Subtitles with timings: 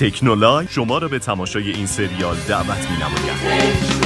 [0.00, 3.99] تکنولای شما را به تماشای این سریال دعوت می نماید.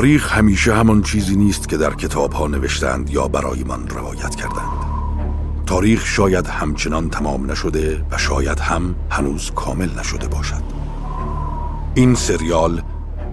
[0.00, 4.84] تاریخ همیشه همان چیزی نیست که در کتاب ها نوشتند یا برایمان روایت کردند.
[5.66, 10.62] تاریخ شاید همچنان تمام نشده و شاید هم هنوز کامل نشده باشد.
[11.94, 12.82] این سریال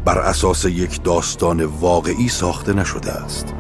[0.06, 3.54] بر اساس یک داستان واقعی ساخته نشده است.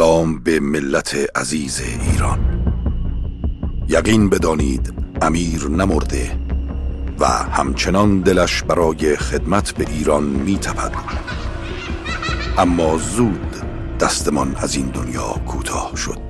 [0.00, 2.38] سلام به ملت عزیز ایران.
[3.88, 6.38] یقین بدانید امیر نمرده
[7.18, 10.92] و همچنان دلش برای خدمت به ایران میتپد.
[12.58, 13.56] اما زود
[14.00, 16.20] دستمان از این دنیا کوتاه شد.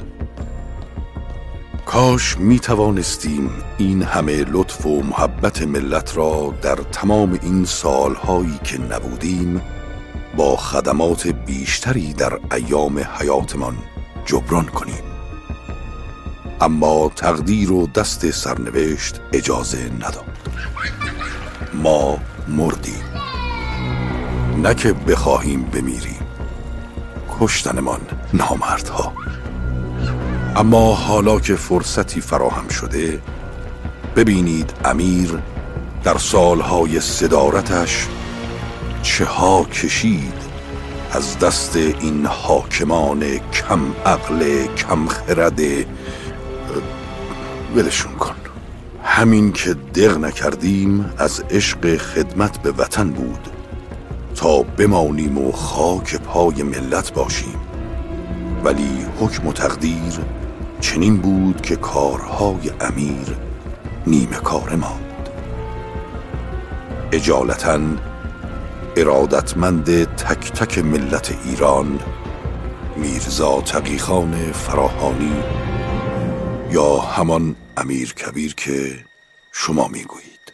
[1.86, 8.78] کاش می توانستیم این همه لطف و محبت ملت را در تمام این سالهایی که
[8.78, 9.60] نبودیم
[10.40, 13.76] با خدمات بیشتری در ایام حیاتمان
[14.24, 15.02] جبران کنیم.
[16.60, 20.38] اما تقدیر و دست سرنوشت اجازه نداد.
[21.74, 23.02] ما مردیم.
[24.62, 26.20] نه که بخواهیم بمیریم.
[27.40, 28.00] کشتنمان
[28.32, 29.12] نامردها.
[30.56, 33.20] اما حالا که فرصتی فراهم شده
[34.16, 35.38] ببینید امیر
[36.04, 38.08] در سالهای صدارتش
[39.02, 40.50] چه ها کشید
[41.12, 45.60] از دست این حاکمان کم عقل کم خرد.
[47.74, 48.34] ولشون کن.
[49.04, 53.48] همین که دق نکردیم از عشق خدمت به وطن بود.
[54.34, 57.60] تا بمانیم و خاک پای ملت باشیم.
[58.64, 60.18] ولی حکم و تقدیر
[60.80, 63.36] چنین بود که کارهای امیر
[64.06, 65.28] نیمه کار ماند.
[67.12, 67.78] اجالتا
[68.96, 72.00] ارادتمند تک تک ملت ایران
[72.96, 75.42] میرزا تقیخان فراهانی
[76.70, 79.04] یا همان امیر کبیر که
[79.52, 80.52] شما می‌گویید.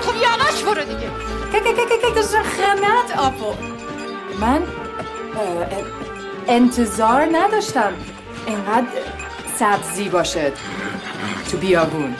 [0.00, 1.10] خب یانش برو دیگه.
[2.42, 3.54] خمت آپو
[4.40, 4.62] من
[6.48, 7.92] انتظار نداشتم
[8.46, 8.86] اینقدر
[9.58, 10.52] سبزی باشه
[11.50, 12.14] تو بیابون.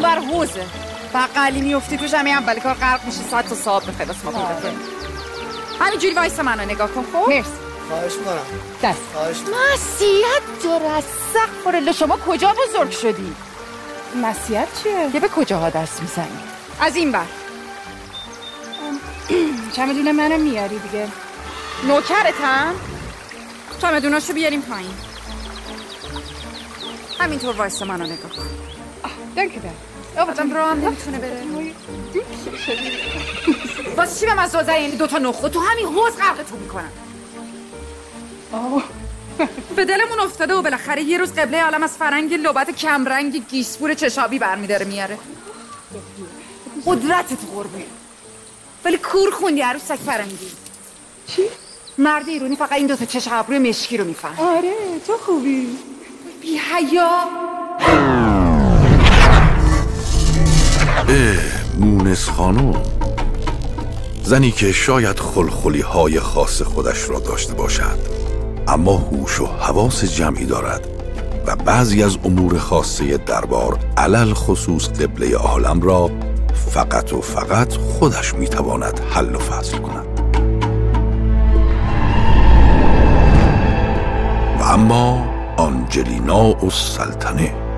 [0.00, 0.66] نه اونور حوزه.
[1.14, 4.72] بقلی میفتی توش همین اول کار غرق میشی ساعت تا صاحب می‌خوای واسه ما پیدا
[5.80, 7.50] همینجوری وایس منو نگاه کن خب؟ مرسی.
[7.88, 8.38] خواهش می‌کنم.
[8.82, 8.98] دست.
[9.14, 13.34] خواهش مسیحت از سقف شما کجا بزرگ شدی؟
[14.22, 16.38] نصیحت چیه؟ یه به کجاها دست می‌زنی؟
[16.80, 17.24] از این بر.
[19.76, 21.08] چمدون منم میاری دیگه.
[21.88, 22.74] نوکرتم؟
[23.80, 24.94] چمدوناشو بیاریم پایین.
[27.18, 28.46] همینطور وایس منو نگاه کن.
[29.36, 29.58] دنک
[30.16, 31.42] راه هم نمی‌تونه بره.
[33.96, 36.90] واسه چی به من زوزه یعنی دوتا نخو تو همین حوز غرقتون می‌کنن
[39.76, 44.38] به دلمون افتاده و بالاخره یه روز قبله عالم از فرنگ لبت کمرنگ گیسپور چشابی
[44.38, 45.18] برمیداره میاره.
[46.86, 47.84] قدرتت قربه.
[48.84, 50.50] ولی کور خوندی عروسک فرنگی.
[51.26, 51.42] چی؟
[51.98, 54.74] مرد ایرونی فقط این دوتا چش ابروی مشکی رو میفهم آره
[55.06, 55.78] تو خوبی.
[56.40, 57.28] بی حیا
[61.78, 62.74] مونس خانم.
[64.22, 67.98] زنی که شاید خلخلی های خاص خودش را داشته باشد
[68.68, 70.86] اما هوش و حواس جمعی دارد
[71.46, 76.10] و بعضی از امور خاصه دربار علل خصوص قبله عالم را
[76.70, 80.06] فقط و فقط خودش می‌تواند حل و فصل کند.
[84.60, 87.69] و اما آنجلینا و سلطنه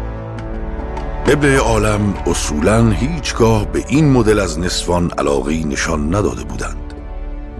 [1.26, 6.94] قبله عالم اصولا هیچگاه به این مدل از نسوان علاقی نشان نداده بودند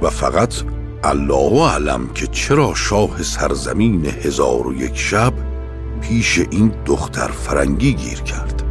[0.02, 0.54] و فقط
[1.04, 5.32] الله علم که چرا شاه سرزمین هزار و یک شب
[6.00, 8.62] پیش این دختر فرنگی گیر کرد.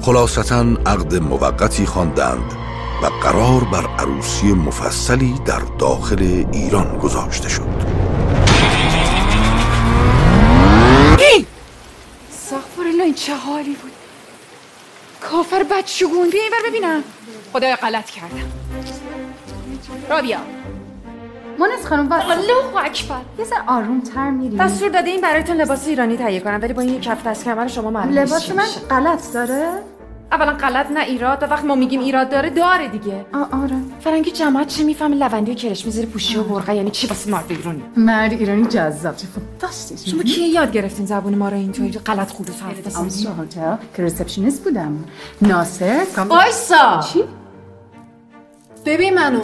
[0.00, 2.52] خلاصتا عقد موقتی خواندند
[3.02, 8.04] و قرار بر عروسی مفصلی در داخل ایران گذاشته شد.
[12.94, 13.93] الله این چه حالی بود؟
[15.30, 16.30] کافر بدشگون.
[16.30, 17.04] بیا اینور ببینم.
[17.52, 18.52] خدای غلط کردم.
[20.10, 20.38] رابیا
[21.58, 23.20] مونس خانم و الله اکبر.
[23.38, 26.58] یه ذره آروم تر میری دستور داده این برایتون لباس ایرانی تهیه کنم.
[26.62, 28.64] ولی با این کف دست کمر شما معلوم لباس من.
[28.90, 29.68] غلط داره؟
[30.34, 33.26] اولا غلط نه ایراد و وقتی ما میگیم ایراد داره داره دیگه.
[33.32, 33.76] آ آره.
[34.00, 37.44] فرنگی جماعت چی می‌فهمه؟ لوندی و کرش می‌ذاره پوشی و برقه یعنی چی؟ واسه مرد
[37.48, 40.08] ایرانی مرد ایرانی جذاب چه فانتاستیک.
[40.08, 43.50] شما کی یاد گرفتین زبون ما رو اینطوری؟ غلط خلوص حرف بزنید
[43.96, 45.04] که ریسپشنیست بودم.
[45.42, 46.06] ناصر.
[46.28, 47.00] وایسا.
[47.12, 47.24] چی؟
[48.86, 49.40] ببین منو.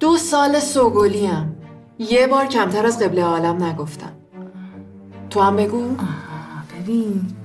[0.00, 1.56] دو سال سوگلیم.
[1.98, 4.12] یه بار کمتر از قبل عالم نگفتم.
[5.30, 5.96] تو هم بگو.
[6.80, 7.35] ببین.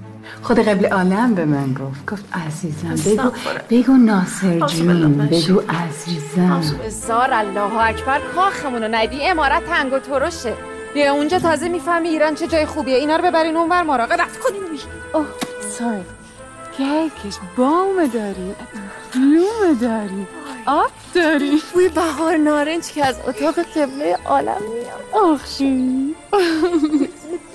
[0.41, 3.31] خود قبل عالم به من گفت گفت عزیزم بگو
[3.69, 6.61] بگو ناصر جون بگو عزیزم.
[6.89, 10.53] زار الله اکبر کاخمونو ندی امارت تنگ و ترشه.
[10.93, 12.95] بیا اونجا تازه می‌فهمی ایران چه جای خوبیه.
[12.95, 14.61] اینا رو ببرین اونور مراقبت کنین
[15.13, 15.27] اوه
[15.77, 16.03] ساری
[16.77, 18.55] کیکش بام داری
[19.13, 20.27] بلوم داری.
[20.65, 25.25] آب داری؟ بوی بهار نارنج که از اتاق قبله عالم میاد.
[25.31, 26.15] آخی.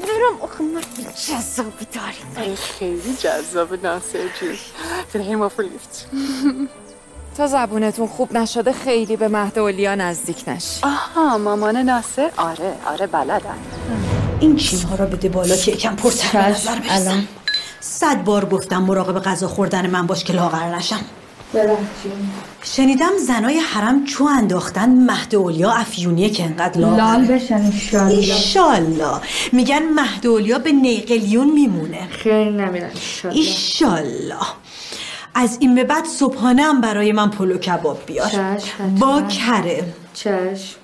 [0.02, 0.82] برم آخه من
[1.28, 1.86] جذابی
[2.36, 4.18] داری خیلی جذاب ناصر
[5.12, 6.08] جون ما لیفت
[7.36, 10.80] تا زبونتون خوب نشده خیلی به مهد اولیا نزدیک نشی.
[10.82, 12.30] آها مامان ناصر.
[12.36, 13.58] آره آره بلدن.
[14.40, 17.28] این چیزها را بده بالا که یکم پرتر به نظر برسم
[17.80, 21.00] صد بار گفتم مراقب غذا خوردن من باش که لاغر نشم.
[22.62, 27.72] شنیدم زنای حرم چو انداختن مهد اولیا افیونیه که انقدر لاغر بشن
[28.08, 29.20] ایشالله
[29.52, 32.08] میگن مهد اولیا به نیقلیون میمونه.
[32.10, 32.90] خیلی نمیرن
[33.30, 34.46] ایشالله
[35.34, 38.28] از این به بعد صبحانه هم برای من پلو کباب بیار.
[38.28, 38.94] چشم،.
[39.00, 39.84] با کره.
[40.14, 40.76] چشم.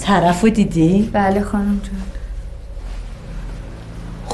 [0.00, 2.15] طرفو دیدی؟ بله خانم جون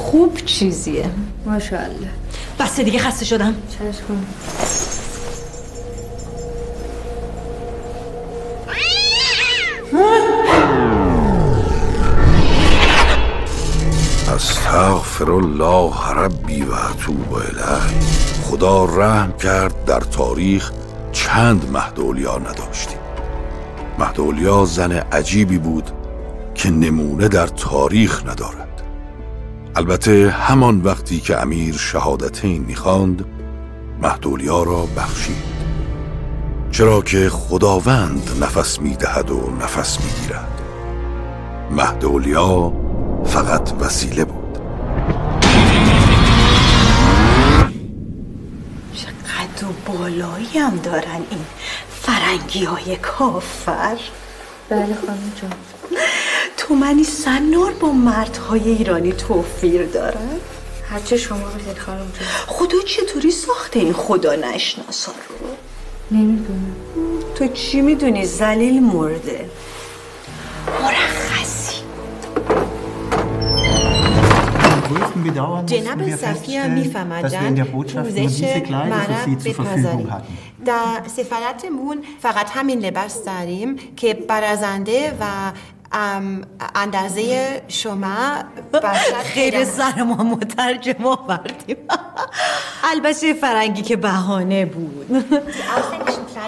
[0.03, 1.11] خوب چیزیه.
[1.47, 2.11] ماشاءالله.
[2.59, 3.55] بس دیگه خسته شدم.
[3.71, 4.27] چشم
[14.35, 18.01] استغفر الله ربی و اتوب الیه.
[18.45, 20.73] خدا رحم کرد در تاریخ
[21.13, 22.99] چند مهدولیا نداشتیم.
[23.99, 25.91] مهدولیا زن عجیبی بود
[26.55, 28.72] که نمونه در تاریخ ندارد.
[29.77, 33.25] البته همان وقتی که امیر شهادتین می‌خواند
[34.03, 35.53] مهدولیا را بخشید.
[36.71, 40.61] چرا که خداوند نفس می‌دهد و نفس می‌گیرد.
[41.71, 42.73] مهدولیا
[43.25, 44.59] فقط وسیله بود.
[48.95, 51.45] چقدر و بالایی هم دارن این
[52.01, 53.97] فرنگی های کافر.
[54.69, 55.51] بله خانم جون
[56.63, 60.29] تو منی سنار با مردهای ایرانی توفیر دارن
[60.91, 65.47] هرچه شما بگید خانم جون خدا چطوری ساخته این خدا نشناسا رو؟
[66.17, 66.77] نمی‌دونم.
[67.35, 69.51] تو چی می‌دونی؟ زلیل مرده.
[70.83, 71.83] مرخصی.
[75.67, 76.87] جناب صفیه nur
[77.95, 80.23] پوزش مرد hatten.
[80.65, 85.25] در سفارتمون فقط همین لباس داریم که برازنده و
[86.75, 88.17] اندازه شما
[89.35, 91.77] خیر سر ما مترجم آوردیم
[92.93, 95.25] البته فرنگی که بهانه بود.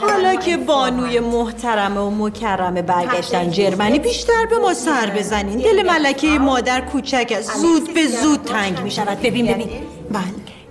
[0.01, 5.59] حالا که بانوی محترمه و مکرمه برگشتن جرمنی بیشتر به ما سر بزنین.
[5.59, 7.57] دل ملکه مادر کوچک است.
[7.57, 9.69] زود به زود تنگ می شود ببین ببین.
[10.11, 10.23] بله.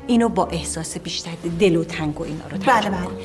[0.07, 2.85] اینو با احساس بیشتر دل و تنگ و اینا رو bale.
[2.85, 3.17] کن.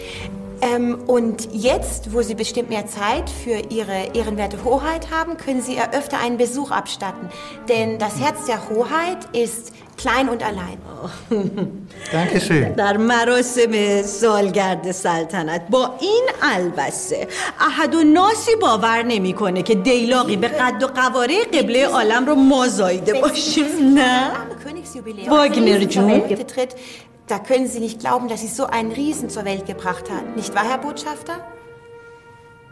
[0.63, 5.75] Ähm, und jetzt, wo Sie bestimmt mehr Zeit für Ihre ehrenwerte Hoheit haben, können Sie
[5.75, 7.29] ihr öfter einen Besuch abstatten.
[7.67, 10.77] Denn das Herz der Hoheit ist klein und allein.
[12.11, 12.75] Danke schön.
[12.75, 17.27] در مراسم سالگرد سلطنت با این البسه
[17.59, 22.67] احد و ناسی باور نمیکنه که دیلاقی به قد و قواره قبله عالم رو ما
[22.67, 24.31] زایده باشیم نه
[24.65, 25.79] Königsjubiläum Wagner
[27.28, 30.34] da können Sie nicht glauben, dass Sie so einen Riesen zur Welt gebracht hat.
[30.34, 31.34] Nicht wahr, Herr Botschafter?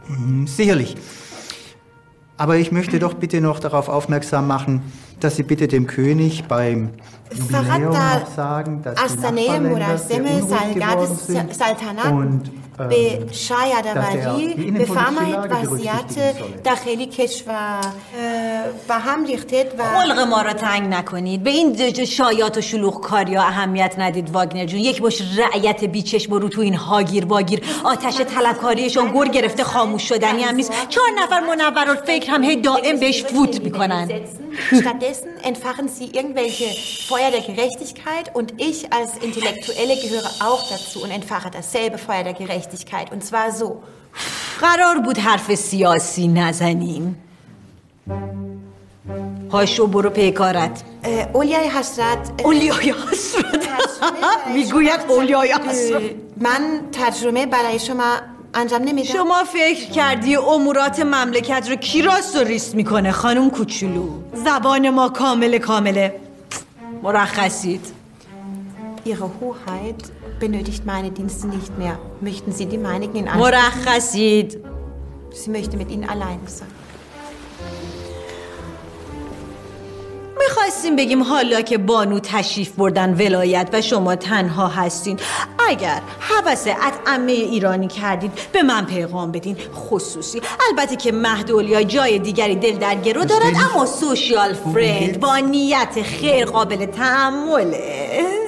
[0.06, 0.96] Hm, sicherlich.
[2.38, 4.82] Aber ich möchte doch bitte noch darauf aufmerksam machen,
[5.20, 6.90] dass Sie bitte dem König beim
[7.34, 11.54] Jubiläum noch sagen, dass Astaneum die Nachbarländer sehr unruhig geworden sind.
[11.54, 12.12] Saltanat.
[12.12, 16.62] Und به شاید dass ولی die innenpolitische بفرمایید Lage وضعیت.
[16.64, 17.80] داخلی کشور
[18.88, 23.36] به هم ریخته و خلق ما را تنگ نکنید به این شایات و شلوغ کاری
[23.36, 29.12] اهمیت ندید واگنر جون یک باش رعیت بیچشم رو تو این هاگیر واگیر آتش طلبکاریشون
[29.12, 33.60] گر گرفته خاموش شدنی هم نیست چهار نفر منور فکر هم هی دائم بهش فوت
[33.60, 34.08] می‌کنن
[34.80, 36.64] Stattdessen entfachen sie irgendwelche
[37.08, 42.32] Feuer der Gerechtigkeit und ich als Intellektuelle gehöre auch dazu und entfache dasselbe Feuer der
[42.32, 42.65] Gerechtigkeit.
[43.12, 43.68] Und zwar so.
[44.60, 47.16] قرار بود حرف سیاسی نزنیم.
[49.52, 50.82] هاشو برو پیکارت
[51.34, 52.30] اولیای حسرت.
[52.44, 53.68] اولیای حسرت.
[54.54, 56.02] می‌گوید اولیای حسرت.
[56.40, 58.16] من ترجمه برای شما
[58.54, 59.12] انجام نمیدم.
[59.12, 65.08] شما فکر کردی امورات مملکت رو کی راست و ریست می‌کنه خانم کوچولو؟ زبان ما
[65.08, 66.20] کامل کامله.
[67.02, 67.86] مرخصید.
[69.06, 70.02] Ihre Hoheit
[70.40, 71.98] benötigt meine Dienste nicht mehr.
[72.20, 73.50] Möchten Sie die meinigen in Anspruch?
[73.50, 74.58] مرخصید
[75.32, 76.68] Sie möchte mit Ihnen allein sein.
[80.38, 85.18] می‌خواستیم بگیم حالا که بانو تشریف بردن ولایت و شما تنها هستین.
[85.68, 89.56] اگر حوث اطعمه ایرانی کردید به من پیغام بدین.
[89.74, 90.40] خصوصی.
[90.70, 96.02] البته که مهد اولیا جای دیگری دل در گرو دارد اما سوشیال فرند با نیت
[96.02, 98.45] خیر قابل تحمله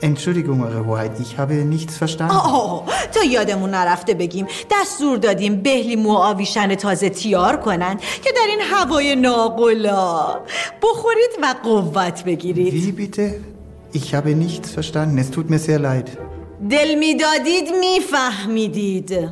[0.00, 2.34] Entschuldigung, Eure Hoheit, ich habe nichts verstanden.
[2.34, 8.46] آه تا یادمون نرفته بگیم دستور دادیم بهلیمو و آویشن تازه تیار کنند که در
[8.48, 10.40] این هوای ناقلا
[10.82, 13.34] بخورید و قوت بگیرید Wie bitte?
[13.94, 15.18] Ich habe nichts verstanden.
[15.18, 16.08] Es tut mir sehr leid.
[16.70, 19.28] دل می‌دادید میفهمیدید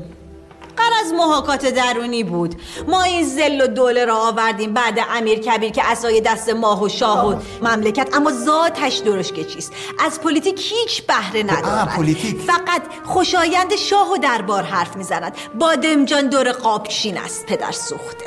[0.77, 2.55] غرض محاکات درونی بود.
[2.89, 7.41] ما این ظل‌الدوله را آوردیم بعد امیر کبیر که عصای دست ما و شاه و
[7.63, 9.73] مملکت اما ذاتش درشکه چیست؟
[10.05, 11.89] از پلیتیک هیچ بهره ندارد.
[11.89, 12.41] پلیتیک.
[12.41, 15.37] فقط خوشایند شاه و دربار حرف می‌زند.
[15.59, 18.27] بادمجان دور قابچین است پدر سوخته.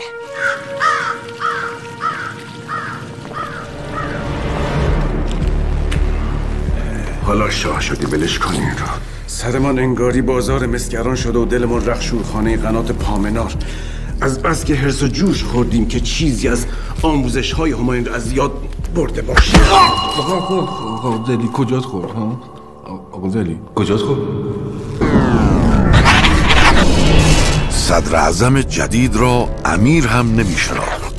[7.25, 9.08] حالا شاه شدی ولش کنین رو.
[9.29, 13.53] سرمان انگاری بازار مسگران شده و دلمان رختشور خانه قنات پامنار.
[14.21, 16.65] از بس که هرس و جوش خوردیم که چیزی از
[17.01, 18.51] آموزش های همایون از یاد
[18.95, 19.59] برده باشیم.
[20.17, 22.41] آقا زلی کجات خورد ها؟
[23.11, 24.19] آقا زلی کجات خورد؟
[27.69, 31.15] صدر اعظم جدید را امیر هم نمی شناخت.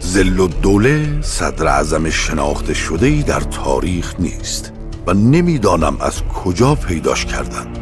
[0.00, 4.72] زل و دوله صدر اعظم شناخته شده ای در تاریخ نیست.
[5.08, 7.78] و نمی‌دانم از کجا پیداش کردند.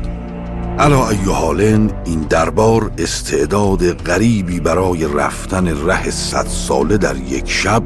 [0.78, 7.82] علا ای حالن این دربار استعداد غریبی برای رفتن ره صد ساله در یک شب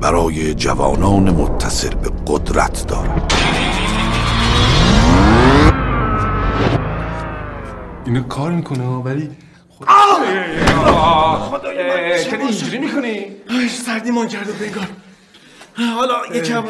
[0.00, 3.32] برای جوانان متصل به قدرت دارد.
[8.06, 9.30] اینا کار می‌کنه ولی
[11.50, 13.26] خدایا چرا اینجوری می‌کنی؟
[13.86, 14.88] سردیمان کرده بنگار
[15.96, 16.64] حالا یکم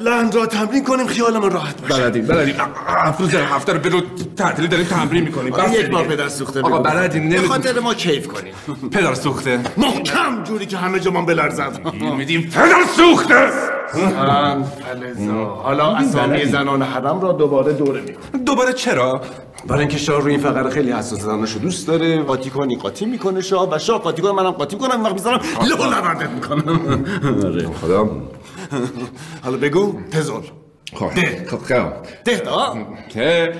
[0.00, 2.02] لند را تمرین کنیم خیالمون راحت باشه.
[2.02, 2.54] بلدیم بلدیم
[2.86, 4.00] افروز هفته رو برو
[4.36, 5.52] تعطیلی داریم تمرین می‌کنیم.
[5.52, 6.82] آقا، یک بار پدر سوخته آقا بگو.
[6.82, 8.54] بلدیم به نمی خاطر ما کیف کنیم.
[8.92, 9.60] پدر سوخته.
[9.76, 11.80] محکم جوری که همه جمان بلرزد
[12.16, 12.42] میدیم.
[12.42, 13.48] پدر سوخته.
[15.62, 19.20] حالا اسامی زنان حرم را دوباره دوره میکن دوباره چرا؟
[19.66, 23.40] برای اینکه شاه روی این فقره خیلی حساس زناشو دوست داره قاطی کنی قاطی می‌کنه
[23.40, 23.74] شاه.
[23.74, 25.40] و شاه قاطی کنه منم قاطی می‌کنم وقت می‌ذارم.
[25.68, 27.04] لو لبندت می‌کنم.
[27.44, 27.66] آره.
[27.80, 28.10] خدا.
[29.44, 30.42] حالا بگو تزور
[30.94, 31.46] خب ده.
[31.50, 31.58] خب
[32.24, 33.52] ده دا که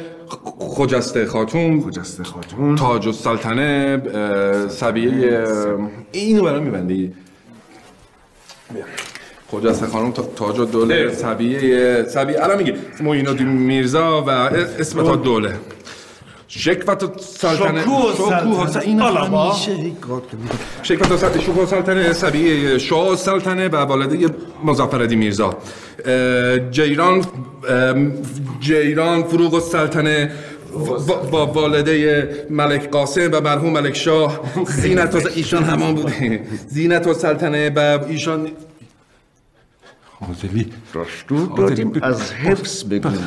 [0.59, 2.77] خجسته خاتون خجسته خاتون.
[2.77, 4.03] تاج السلطنه
[4.69, 5.45] سبیه
[6.13, 7.13] اینو برام میبندی.
[9.51, 15.57] خجسته خانم تا- تاج دوله سبیه سبیه الان میگه موینا میرزا و اسم تا دوله.
[16.57, 19.53] شکفت و سلطنه شکوه و سلطنه.
[21.41, 24.35] شکوه و سلطنه سبیه شاه سلطنه و والده
[24.65, 25.57] مظفر میرزا
[26.71, 27.25] جیران
[28.61, 30.31] جیران فروغ و سلطنه
[31.31, 36.13] با والده ملک قاسم و مرحوم ملک شاه زینت و ایشان همان بود
[36.69, 38.49] زینت و سلطنه و ایشان
[40.25, 43.19] آقازلی دستور دادیم از حفظ بگویی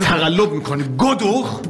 [0.00, 0.84] تقلب می‌کنی.
[0.98, 1.60] گدوخ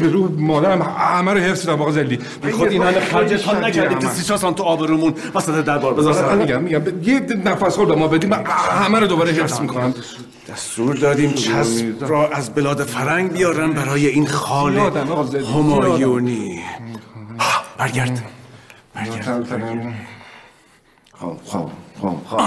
[0.00, 4.06] برو, مادرم همه رو حفظ دادم آقا زلی بی خود این همه خرجتان نکردیم که
[4.06, 5.14] سی سان تو آبرومون.
[5.34, 6.36] وسط دربار بذار.
[6.36, 6.82] میگم میگم.
[7.02, 9.94] یه نفس خود به ما بدیم همه رو دوباره حفظ می‌کنم.
[10.48, 14.78] دستور دادیم چسب را از بلاد فرنگ بیارن برای این خال
[15.54, 16.60] همایونی.
[17.78, 18.22] برگرد.
[18.94, 19.94] برگرد.
[21.20, 21.70] خب خب
[22.00, 22.40] خب خب.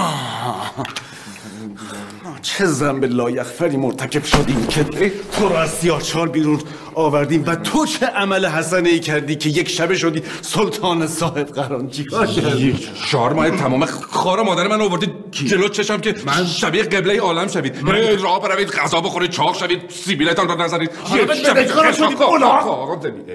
[2.42, 4.84] چه زنب لایخفری مرتکب شدیم که
[5.32, 6.60] تو رو از سیاچار بیرون
[6.94, 11.88] آوردیم و تو چه عمل حسنه ای کردی که یک شبه شدی سلطان صاحب قران؟
[11.88, 12.78] چیکار کردی؟
[13.10, 17.76] چهار ماه تمام خار مادر من آوردید جلو چشم که من؟ شبیه قبله عالم شوید.
[18.22, 20.90] راه بروید غذا بخورید چاق شوید سیبیلتان را نظرید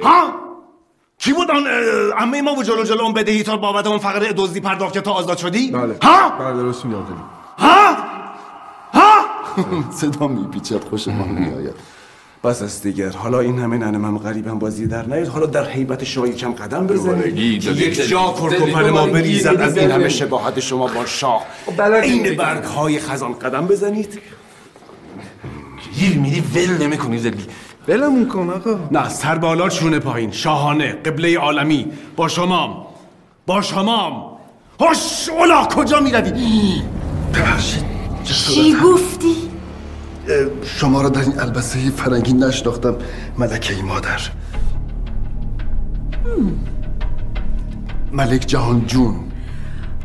[0.03, 0.49] ها؟
[1.17, 1.67] کی بود آن
[2.17, 5.11] عمه ما و جلو جلو اون بدهی تا بابت اون فقره دزدی پرداخت که تا
[5.11, 5.95] آزاد شدی؟ بله.
[6.01, 6.99] ها؟ بله درست میگم
[7.57, 7.97] ها؟
[9.99, 11.75] صدا میپیچد خوش ما میآید.
[12.43, 13.09] بس است دیگر.
[13.09, 15.27] حالا این همه ننه من غریبم بازی در نیاد.
[15.27, 17.37] حالا در حیبت شاه کم قدم بزنید.
[17.37, 21.45] یک جا کرکوپر ما بریزد از این همه شباهت شما با شاه.
[22.03, 24.21] این برگ های خزان قدم بزنید.
[25.99, 27.45] گیر میری ول نمی کنی زلی
[27.87, 28.79] ولمون کن آقا.
[28.91, 30.31] نه سر بالا چونه پایین.
[30.31, 31.87] شاهانه قبله عالمی.
[32.15, 32.85] با شمام.
[33.45, 34.37] با شمام.
[34.81, 36.81] هش اولا کجا می‌روی؟
[38.23, 39.48] چی گفتی؟
[40.65, 42.95] شما را در این البسه فرنگی نشناختم
[43.37, 44.19] ملکه ای مادر.
[48.11, 49.15] ملک جهان جون.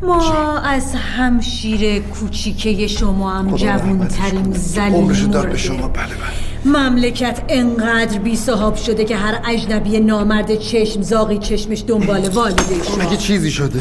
[0.03, 5.59] ما از همشیر کوچیکه شما هم جوانترین زلیل عمرشو دار به مرده.
[5.59, 5.89] شما.
[5.89, 6.45] بله بله.
[6.65, 13.17] مملکت انقدر بی صاحب شده که هر اجنبی نامرد چشم زاغی چشمش دنبال والدش مگه
[13.17, 13.81] چیزی شده؟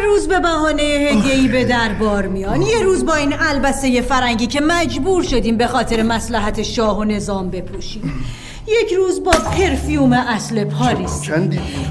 [0.00, 2.62] هر روز به بهانه هدیه‌ای به دربار میان.
[2.62, 7.50] یه روز با این البسه فرنگی که مجبور شدیم به خاطر مسلحت شاه و نظام
[7.50, 8.24] بپوشیم.
[8.68, 11.22] یک روز با پرفیوم اصل پاریس.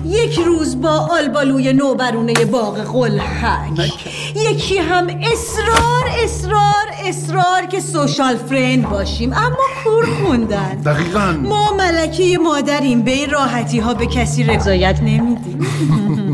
[0.05, 3.91] یک روز با آلبالوی نوبرونه باغ قلحک.
[4.35, 9.33] یکی هم اصرار اصرار اصرار که سوشال فرند باشیم.
[9.33, 10.81] اما کور خوندن.
[10.85, 11.35] دقیقا.
[11.41, 15.67] ما ملکه مادریم به این راحتی ها به کسی رضایت نمیدیم.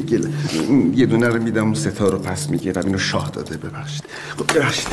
[0.00, 0.30] گله.
[0.94, 4.04] یه دونه رو میدم اون ستا رو پس می‌گیرم اینو شاه داده ببخشید.
[4.38, 4.88] خب ببخشید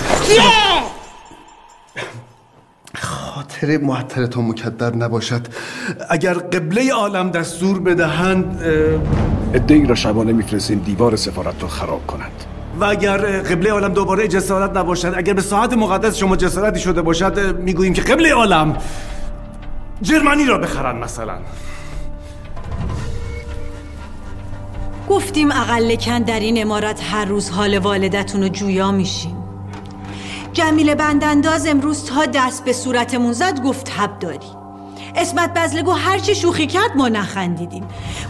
[2.96, 5.48] خاطر معطرتان مکدر نباشد.
[6.10, 8.62] اگر قبله عالم دستور بدهند
[9.54, 12.46] ادهی را شبانه میفرستیم دیوار سفارت رو خراب کنند
[12.80, 17.60] و اگر قبله عالم دوباره جسارت نباشد اگر به ساعت مقدس شما جسارتی شده باشد
[17.60, 18.78] می‌گوییم که قبله عالم
[20.02, 21.38] جرمنی را بخرن مثلا.
[25.12, 29.38] گفتیم اقل کن در این امارت هر روز حال والدتون رو جویا میشیم.
[30.54, 34.48] جمیل بندانداز امروز تا دست به صورتمون زد گفت تب داری.
[35.16, 37.84] اسمت بزلگو هرچی شوخی کرد ما نخندیدیم.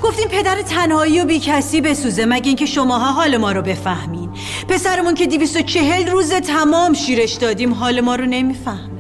[0.04, 4.30] گفتیم پدر تنهایی و بی کسی بسوزه مگه اینکه شماها حال ما رو بفهمین.
[4.70, 8.91] پسرمون که دیویست و چهل روز تمام شیرش دادیم حال ما رو نمی‌فهمه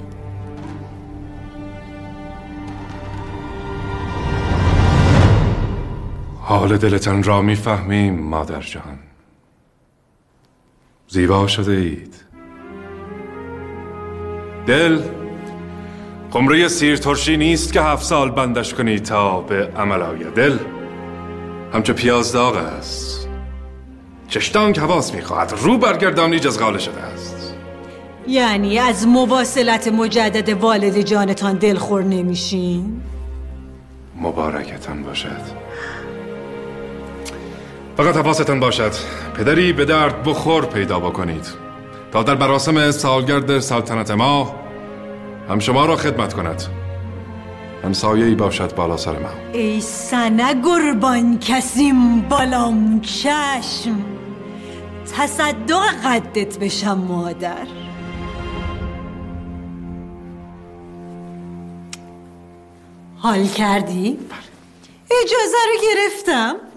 [6.58, 9.00] حال دلتان را می‌فهمیم مادر جان.
[11.08, 12.16] زیبا شده اید.
[14.68, 15.02] دل
[16.32, 20.34] قمره سیر ترشی نیست که هفت سال بندش کنی تا به عمل آید.
[20.34, 20.58] دل
[21.74, 23.28] همچو پیاز داغ است.
[24.28, 25.54] چشتان که حواس می‌خواهد.
[25.62, 27.56] رو برگردانی جزغاله شده است.
[28.28, 33.02] یعنی از مواصلت مجدد والد جانتان دلخور نمیشین؟
[34.22, 35.71] مبارکتان باشد.
[37.98, 38.92] فقط حواستان باشد.
[39.38, 41.48] پدری به درد بخور پیدا بکنید.
[42.12, 44.56] تا در مراسم سالگرد سلطنت ما
[45.50, 46.64] هم شما را خدمت کند.
[47.84, 49.30] هم سایه باشد بالا سر ما.
[49.54, 54.06] ای سنه گربان کسیم بالام چشم
[55.18, 57.68] تصدق قدت بشم مادر.
[63.18, 64.20] حال کردی؟
[65.24, 66.71] اجازه رو گرفتم.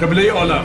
[0.00, 0.64] قبله عالم.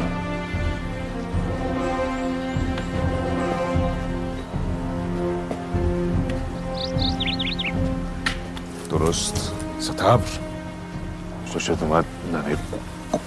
[8.89, 9.51] درست.
[9.79, 10.19] ستبر.
[11.59, 12.05] شد اومد.
[12.33, 12.57] ننه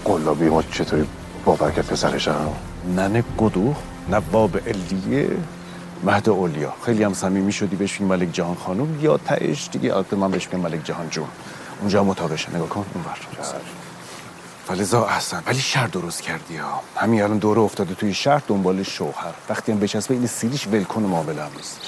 [0.04, 1.04] قلابی ما چطوری
[1.44, 2.52] باور کرد پسرشم
[2.96, 3.74] ننه گدو.
[4.10, 5.28] نواب علیه.
[6.04, 6.74] مهد اولیا.
[6.84, 10.48] خیلی هم صمیمی شدی بهش میگی ملک جهان خانم یا تهش دیگه؟ البته من بهش
[10.52, 11.28] میگم ملک جهان جون.
[11.80, 12.84] اونجا مطابشه نگاه کن.
[12.94, 13.18] اون ور
[14.68, 16.80] فلزا احسن ولی شهر درست کردی ها.
[16.96, 19.34] همین الان دوره افتاده توی شهر دنبال شوهر.
[19.48, 21.80] وقتی هم بچسبه این سیریش ولکن معامله هم نیست.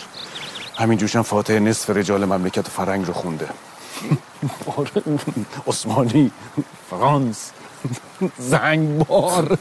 [0.77, 3.49] همین جوشم فاتح نصف رجال مملکت فرنگ رو خونده.
[4.77, 4.91] آره،
[5.67, 6.31] عثمانی
[6.91, 7.51] فرانس.
[8.53, 9.59] زنگبار.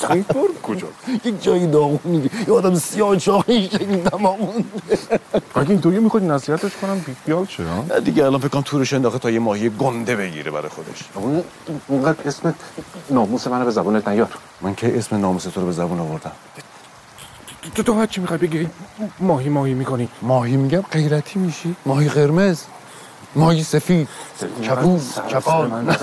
[0.00, 0.86] زنگبار کجا؟
[1.24, 4.64] یک جایی داغونی یه آدم سیاه چاقی شکل دماغون
[5.54, 9.38] اگه اینطوری می‌خواد نصیحتش کنم بیخیال شه نه دیگه الان فکرم تورش انداخته تا یه
[9.38, 11.04] ماهی گنده بگیره برای خودش.
[11.14, 11.42] اون
[11.88, 12.54] اونقدر اسم
[13.10, 14.28] ناموس منو به زبونت نیار.
[14.60, 16.32] من که اسم ناموس تو رو به زبون آوردم؟
[17.74, 18.68] تو تو چی می‌خوای بگی
[19.20, 20.08] ماهی ماهی می‌کنی.
[20.22, 21.76] ماهی میگم غیرتی میشی.
[21.86, 22.62] ماهی قرمز.
[23.34, 24.08] ماهی سفید
[24.68, 25.96] کبوز کبان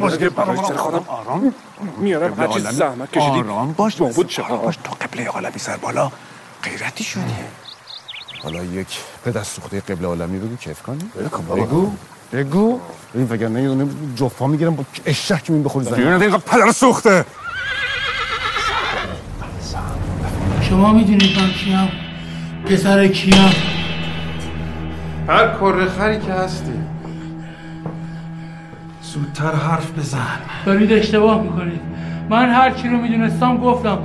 [0.00, 1.54] باشه که برای خودم آرام
[1.98, 3.38] میارم هر چی زحمت کشیدی.
[3.38, 3.96] آرام باش.
[3.96, 4.78] بود چه؟ باش.
[4.84, 6.12] تا قبله عالمی سر بالا
[6.62, 7.22] غیرتی شدی.
[8.42, 11.10] حالا یک به دست سوخته قبله عالمی بگو کیف کنی؟
[11.56, 11.90] بگو.
[12.32, 12.80] بگو.
[13.14, 15.96] این وگرنه یه دونه جفا می‌گیرم با اشک میین بخوری زمین.
[15.96, 17.24] دیونه اینقدر پدر سوخته.
[20.68, 21.90] شما می‌دونید من کیم؟
[22.66, 23.75] پسر کیم؟
[25.28, 26.72] هر کار خری که هستی.
[29.02, 30.38] زودتر حرف بزن.
[30.66, 31.80] دارید اشتباه می‌کنید.
[32.30, 33.98] من هر چی رو می‌دونستم گفتم.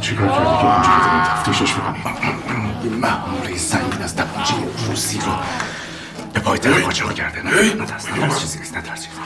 [0.00, 1.98] چیکار کردی که اونجا که داریم تفتیشش می‌کنی
[2.84, 4.54] یه مهاره سنگین از دماجی
[4.88, 5.32] روسی رو
[6.34, 7.42] به پای تر قاچاق کرده.
[7.42, 9.16] نه نترس نترس چیزی نیست نترس چیزی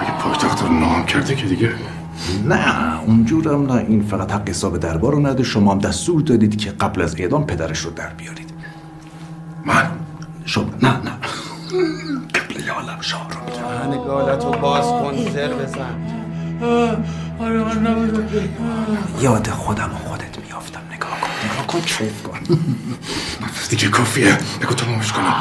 [0.00, 1.72] اگه پایتخت رو نام کرده که دیگه؟
[2.44, 6.70] نه اونجورم نه این فقط حق حساب دربار رو نده شما هم دستور دادید که
[6.70, 8.50] قبل از اعدام پدرش رو در بیارید.
[9.64, 9.90] من؟
[10.44, 11.12] شما؟ نه نه.
[12.34, 15.94] قبل عالم شاه رو میگم نگالتو باز کن زر بزن.
[17.40, 17.64] آره
[19.20, 22.38] یاد خودم و خودت میافتم نگاه کن نگاه کن کیف کن.
[23.70, 24.38] دیگه کافیه.
[24.62, 25.34] بگو تمامش کنم.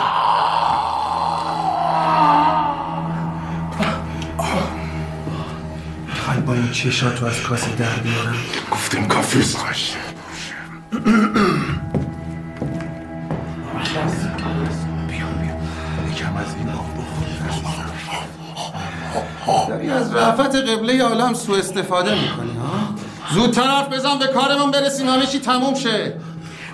[6.46, 8.36] با این چشاتو از کاسه در بیارم؟
[8.72, 9.94] گفتیم کافی ساش
[19.68, 22.96] داری از رفت قبله عالم سوء استفاده می‌کنی ها؟
[23.34, 26.14] زودتر حرف بزن به کارمون برسیم همه چی تموم شه.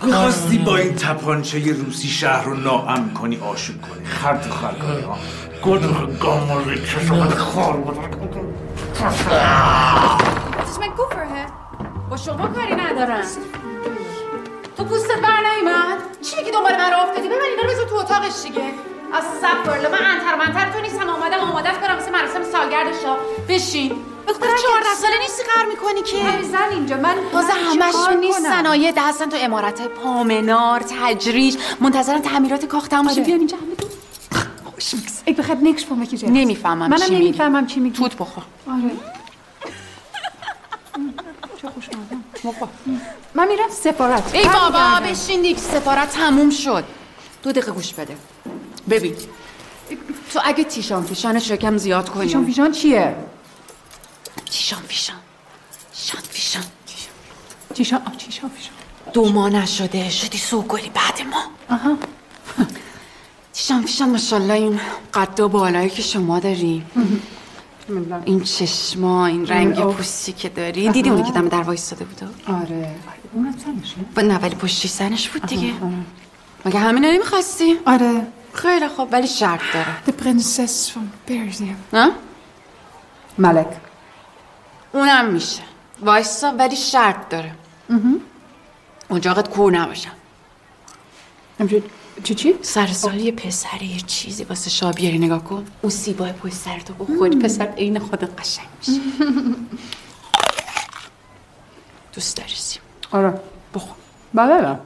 [0.03, 4.05] می‌خواستی با این تپانچه روسی شهر رو ناامن کنی آشوب کنی.
[4.05, 5.17] خر تو خر کنی ها؟
[5.63, 7.74] گل گاماری چشم خار
[10.80, 11.45] من گفره
[12.10, 13.24] با شما کاری ندارم
[14.78, 17.95] تو پوستت بر نیومد چی میگی دنبال من راه افتادی ببین اینا رو بذار تو
[17.95, 18.62] اتاقش دیگه
[19.13, 23.17] از سفرله من انتر منتر تو نیستم آمدم آمادت کنم مثل مراسم سالگرد شاه
[23.50, 23.91] بشین
[24.28, 29.30] دختر چهارده ساله نیستی قهر می‌کنی که زن اینجا من تازه همشون نیست صنایع هستن
[29.30, 33.76] تو امارت پامنار تجریش منتظرن تعمیرات کاخ تمام شه بیان اینجا همه
[34.82, 36.32] خوش میکس Ik begrijp niks van wat je zegt.
[36.32, 37.98] نمی‌فهمم منم چی میگی نمی‌فهمم چی میگی.
[37.98, 38.91] توت بخور آره.
[41.62, 41.86] چه خوش
[43.36, 45.00] من میرم سفارت ای بابا.
[45.04, 46.84] بشین دیگه سفارت تموم شد
[47.44, 48.17] دو دقیقه گوش بده
[48.89, 49.15] ببین
[50.34, 53.15] تو اگه تیشان فیشانش رو کم زیاد کنی پیشان پیشان چیه؟
[54.52, 55.15] تیشان فیشان
[55.94, 56.63] شان فیشان
[57.74, 58.74] چیشان آه چیشان پیشان
[59.13, 61.44] دو ماه نشده شدی سوگلی بعد ما
[61.76, 61.98] آها
[63.62, 64.80] تیشان فیشان ماشالله این
[65.13, 66.86] قد و بالایی که شما داری
[68.26, 69.76] این چشما این رنگ.
[69.82, 70.89] پوستی که داری.
[70.89, 72.95] دیدی اونی که دم در وایستاده بود؟ آره.
[74.15, 75.74] و نه ولی پشتی سنش بود دیگه.
[76.65, 78.28] مگه همین نمی‌خواستی؟ آره.
[78.54, 79.97] خیلی خوب ولی شرط داره.
[80.08, 81.76] De prinses van Perzië.
[81.93, 82.12] نه؟
[83.38, 83.67] ملک.
[84.93, 85.62] اونم میشه.
[86.02, 87.52] وایسا ولی شرط داره.
[89.12, 90.12] اجاقت کور نباشم
[92.24, 95.65] چی چی؟ سر سال یه پسر یه چیزی واسه شاه بیاری نگاه کن.
[95.82, 97.36] اون سیبای پشت سرتو بخوری.
[97.36, 99.02] پسر عین خودت قشنگ میشه.
[102.13, 103.34] دوست داری سیب؟ آره.
[103.74, 103.95] بخور.
[104.34, 104.78] بله بله.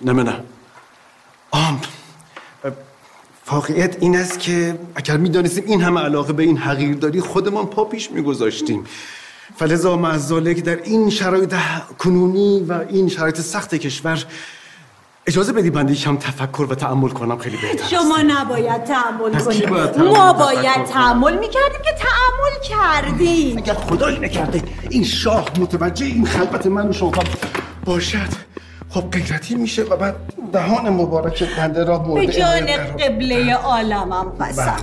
[0.00, 0.40] نه نه نه.
[1.50, 1.80] آم
[3.50, 7.84] واقعیت این است که اگر می‌دانستیم این همه علاقه به این حقیر داری خودمان پا
[7.84, 8.84] پیش میگذاشتیم.
[9.56, 11.54] فلزا معزاله که در این شرایط
[11.98, 14.24] کنونی و این شرایط سخت کشور
[15.26, 17.86] اجازه بدی بنده کم تفکر و تعمل کنم خیلی بهتر.
[17.86, 18.84] شما نباید
[19.50, 26.06] کی کنید ما باید؟ تحمل می‌کردیم که تحمل کردیم اگر خدایی نکرده این شاه متوجه
[26.06, 27.12] این خلبت من و شما
[27.84, 28.47] باشد
[28.90, 30.14] خب غیرتی میشه و بعد
[30.52, 32.66] دهان مبارک بنده را مورد به جان.
[32.98, 34.76] قبله عالمم قسم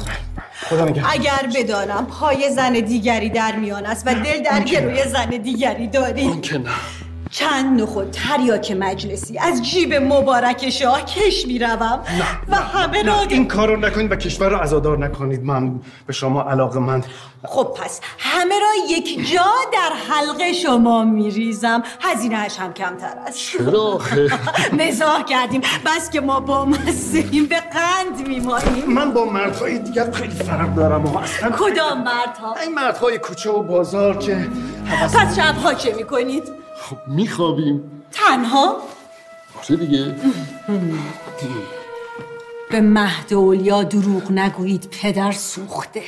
[0.70, 1.12] خدا نگهدار.
[1.13, 6.41] اگر بدانم پای زن دیگری در میان است و دل در گروی زن دیگری داری
[6.41, 6.70] که نه
[7.36, 9.38] چند نخود تریاک مجلسی.
[9.38, 12.00] از جیب مبارک شاه کش می‌روم.
[12.48, 15.43] و همه را نه این کار رو نکنید و کشور رو ازادار نکنید.
[15.43, 17.04] من به شما علاقه من
[17.43, 21.84] خب پس همه را یک جا در حلقه شما میریزم.
[22.02, 23.38] هزینهش هم کمتر است.
[23.38, 24.02] چرا؟
[24.80, 25.62] مزاح کردیم.
[25.86, 28.86] بس که ما با مسیم به قند میمانیم.
[28.88, 33.63] من با مردهای دیگر خیلی فرق دارم و اصلا کدام مردها؟ این مردهای کوچه و
[33.63, 34.48] بازار که
[35.02, 38.04] پس شبها چه می‌کنید؟ خب میخوابیم.
[38.12, 38.78] تنها؟
[39.69, 40.15] آره دیگه.
[42.71, 46.04] به مهد اولیا دروغ نگویید پدر سوخته.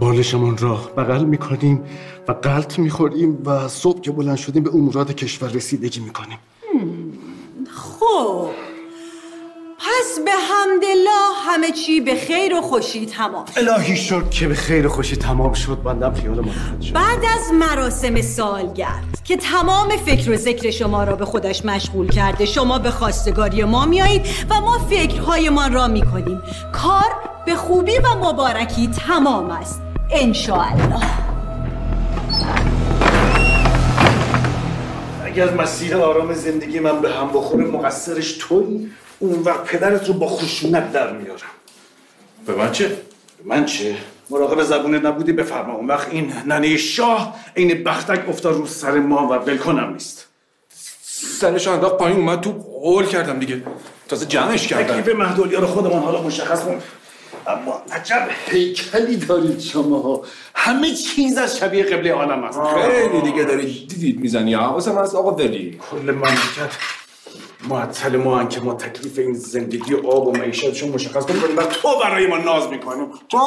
[0.00, 1.84] بالشمان را بغل می‌کنیم
[2.28, 6.38] و قلط می‌خوریم و صبح که بلند شدیم به امورات کشور رسیدگی می‌کنیم.
[7.70, 8.50] خب.
[9.98, 13.58] پس به حمدالله همه چی به خیر و خوشی تمام شد.
[13.58, 15.82] الهی شد که به خیر و خوشی تمام شد.
[15.82, 16.92] بندم خیال راحت شد.
[16.92, 22.46] بعد از مراسم سالگرد که تمام فکر و ذکر شما را به خودش مشغول کرده
[22.46, 26.42] شما به خواستگاری ما میایید و ما فکرهایمان را می‌کنیم.
[26.72, 27.12] کار
[27.46, 29.82] به خوبی و مبارکی تمام است.
[30.10, 31.00] انشاءالله.
[35.24, 38.90] اگر مسیر آرام زندگی من به هم بخوره مقصرش توی
[39.24, 41.40] اون وقت پدرت رو با خشونت در میارم.
[42.46, 42.94] به من چه؟ به
[43.44, 43.96] من چه؟
[44.30, 45.74] مراقب زبونت نبودی؟ بفرما.
[45.74, 50.28] اون وقت این ننه شاه این بختک افتاد رو سر ما و ولکنم نیست.
[51.40, 53.62] سرش انداخت پایین اومد تو قول کردم دیگه.
[54.08, 55.00] تازه جمعش کردم.
[55.00, 56.82] تکلیف مهدولیا رو خودمان حالا مشخص کن.
[57.46, 60.22] اما عجب هیکلی دارید شما.
[60.54, 62.60] همه چیز از شبیه قبله عالم است.
[62.60, 64.54] خیلی دیگه داری دیدید می‌زنی.
[64.54, 66.72] حواسم از آقا ولی کل مملکت
[67.68, 71.88] معطل ما هن که ما تکلیف این زندگی آب و معیشتشون مشخص کنیم و تو
[72.02, 73.06] برای ما ناز می‌کنیم.
[73.28, 73.38] تو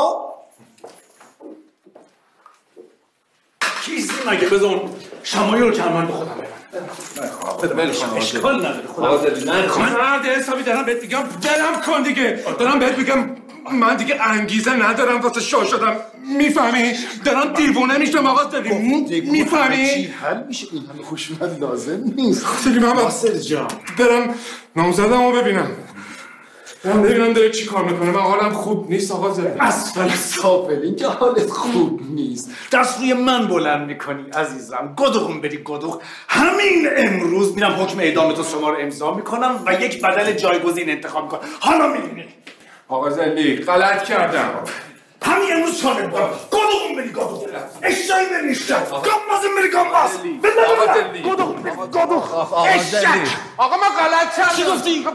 [4.18, 4.90] چیزی مگه بذار اون
[5.24, 6.32] شمایی رو کرمان به خودم
[7.64, 9.10] ببند ول کن اشکال نداره خودم.
[9.80, 12.40] مرد حسابی دارم بهت میگم دلم کن دیگه.
[12.60, 13.30] دارم بهت میگم
[13.72, 15.96] من دیگه انگیزه ندارم واسه شاه شدم.
[16.38, 16.94] می‌فهمی؟
[17.26, 18.70] دارم دیوونه میشم آقا داری
[19.22, 20.68] می‌فهمی؟ حل میشه.
[20.72, 22.46] این همه خشونت لازم نیست.
[22.46, 23.68] خیلی من ناصر جان.
[24.00, 24.36] برم
[24.76, 25.68] نامزدم رو ببینم.
[26.84, 28.12] ببینم داره چی کار می‌کنه.
[28.12, 32.50] من حالم خوب نیست آقا زدی اسفل سافلین که حالت خوب نیست.
[32.72, 34.94] دست روی من بلند می‌کنی عزیزم.
[34.98, 40.02] گدوغم بری گدوغ همین امروز میرم حکم اعدام تو شما رو امضا می‌کنم و یک
[40.02, 41.40] بدل جایگزین انتخاب می‌کنم.
[41.60, 42.26] حالا می‌بینی.
[42.88, 44.50] آقا زلی غلط کردم.
[45.22, 47.48] همین امروز شانه برم گدوغم بری گدوغ
[47.84, 50.12] اشتایی بری اشتای گمازم بری گماز.
[50.72, 53.08] آقا زلی گدوغ بری گدوغ اشک
[53.58, 54.56] آقا من غلط کردم.
[54.56, 55.08] چی گفتی؟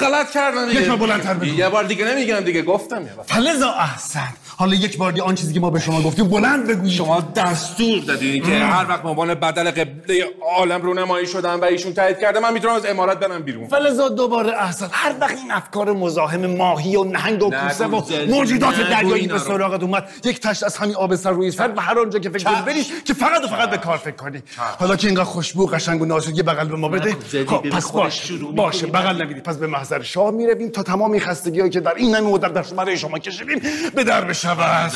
[0.00, 0.96] غلط کردم دیگه.
[0.96, 1.54] بلندتر بگو.
[1.54, 3.24] یه بار دیگه نمیگم دیگه گفتم یه بار.
[3.28, 4.28] فلزا احسن.
[4.56, 6.92] حالا یک بار دیگه آن چیزی که ما به شما گفتیم بلند بگویید.
[6.92, 10.24] شما دستور دادین که هر وقت به عنوان بدل قبله
[10.56, 13.68] عالم رو نمایی شدم و ایشون تایید کرده من می‌تونم از امارت برم بیرون.
[13.68, 14.88] فلزا دوباره احسن.
[14.92, 19.38] هر وقت این افکار مزاحم ماهی و نهنگ و کوسه و موجودات دریایی به.
[19.42, 22.44] سراغت اومد یک تشت از همین آب سر روی سر و هر آنجا که فکر
[22.44, 24.42] کنی بری که فقط و فقط به کار فکر کنی
[24.78, 28.32] حالا که اینقدر خوشبو قشنگ و نازک یه بغل به ما بده خب پس خودش
[28.56, 28.86] باشه.
[28.86, 32.26] بغل نمیدی پس به محضر شاه می‌رویم تا تمام این خستگی که در این همه
[32.26, 33.60] مدت در شما کشیدیم
[33.94, 34.92] به در شود.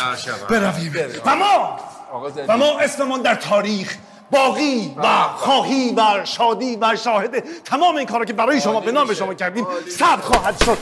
[0.49, 0.93] برویم.
[1.25, 1.79] و ما.
[2.49, 3.97] و ما اسممان در تاریخ
[4.31, 9.15] باقی و خواهی و شادی و شاهد تمام این کارا که برای شما به نام
[9.15, 9.67] شما کردیم
[9.99, 10.79] ثبت خواهد شد.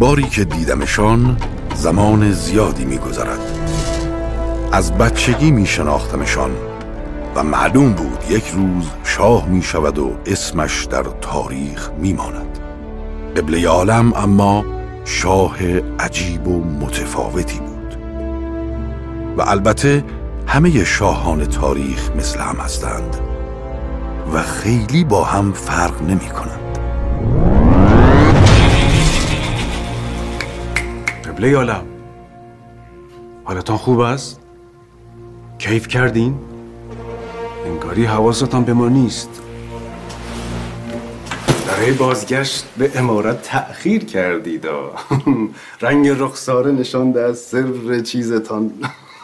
[0.00, 1.36] باری که دیدمشان
[1.74, 3.40] زمان زیادی میگذرد.
[4.72, 6.50] از بچگی می شناختمشان
[7.34, 12.58] و معلوم بود یک روز شاه می شود و اسمش در تاریخ می ماند
[13.36, 14.64] قبله عالم اما
[15.04, 15.56] شاه
[15.98, 17.96] عجیب و متفاوتی بود.
[19.36, 20.04] و البته
[20.46, 23.16] همه شاهان تاریخ مثل هم هستند
[24.32, 26.49] و خیلی با هم فرق نمی کنند
[31.40, 31.86] قبله عالم
[33.44, 34.40] حالتان خوب است؟
[35.58, 36.38] کیف کردین؟
[37.66, 39.28] انگاری حواستان به ما نیست.
[41.66, 44.66] برای بازگشت به امارت تأخیر کردید.
[45.82, 48.72] رنگ رخساره نشانده از سر چیزتان.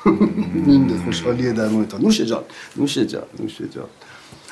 [0.66, 2.42] این خوشحالی درونتان نوش جان
[2.76, 3.88] نوش جان نوش جان.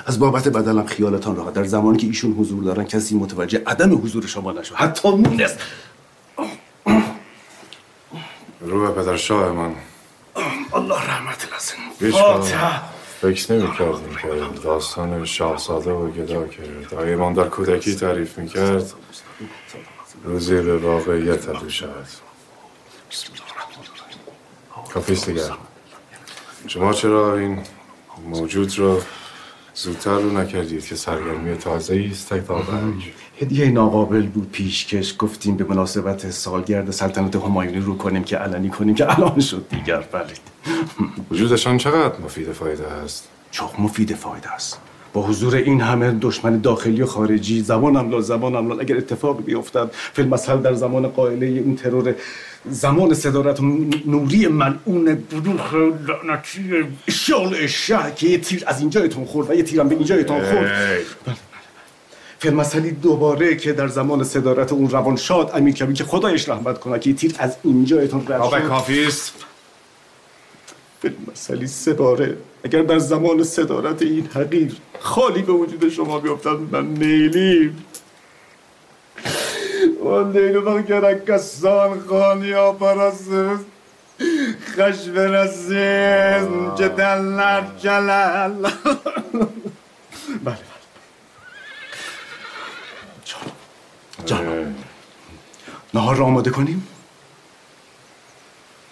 [0.07, 1.53] از بابت بدلم خیالتان راحت.
[1.53, 4.75] در زمانی که ایشون حضور دارن کسی متوجه عدم حضور شما نشد.
[4.75, 5.57] حتی مونس
[8.65, 9.75] رو به پدر شاه من.
[10.75, 11.77] الله رحمت لازم.
[12.01, 12.15] هیچ
[13.21, 18.93] فکر نمی کردیم که داستان شاهزاده و گدا که دایمان در کودکی تعریف می کرد.
[20.25, 22.07] روزی به واقعیت تبدیل شود.
[24.95, 25.51] کافیست دیگر.
[26.67, 27.63] شما چرا این
[28.25, 29.03] موجود رو
[29.75, 32.47] زودتر رو نکردید که سرگرمی تازه است؟ تک
[33.45, 38.95] هدیه ناقابل بود پیشکش گفتیم به مناسبت سالگرد سلطنت همایونی رو کنیم که علنی کنیم
[38.95, 40.01] که الان شد دیگر.
[40.13, 40.25] بله.
[41.31, 44.79] وجودشان چقدر مفید فایده است؟ چخ مفید فایده است.
[45.13, 49.91] با حضور این همه دشمن داخلی و خارجی زبان املا زبان املا اگر اتفاق بیفتد
[49.93, 52.15] فیلم مسئله در زمان قائله اون ترور
[52.69, 53.61] زمان صدارت
[54.07, 59.89] نوری ملعون بروخ لعنتی شال شه که یه تیر از اینجایتون خورد و یه تیرم
[59.89, 60.73] به اینجایتون خورد.
[61.25, 61.37] فیلم
[62.51, 66.99] مسئله دوباره که در زمان صدارت اون روان شاد امیر کبیر که خدایش رحمت کنه
[66.99, 68.69] که تیر از اینجایتون رد شد.
[68.69, 69.33] کافی است
[71.33, 72.37] مسئله سه باره.
[72.65, 77.85] اگر در زمان صدارت این حقیر خالی به وجود شما بیفتد من نیلیم
[80.01, 83.59] اون لیلو کرد کسان خانی ها پرسز
[84.77, 88.71] خشب رسیز جدلر جلل
[90.45, 90.74] بله.
[94.25, 94.75] بله جان جان
[95.95, 96.89] نهار را آماده کنیم؟